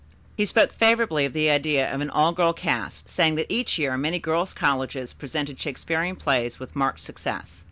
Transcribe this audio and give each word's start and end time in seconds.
He 0.35 0.47
spoke 0.47 0.73
favorably 0.73 1.25
of 1.25 1.33
the 1.33 1.51
idea 1.51 1.93
of 1.93 2.01
an 2.01 2.09
all 2.09 2.31
girl 2.31 2.53
cast, 2.53 3.07
saying 3.07 3.35
that 3.35 3.45
each 3.53 3.77
year 3.77 3.95
many 3.97 4.17
girls' 4.17 4.51
colleges 4.51 5.13
presented 5.13 5.59
Shakespearian 5.59 6.15
plays 6.15 6.59
with 6.59 6.75
marked 6.75 7.01
success. 7.01 7.59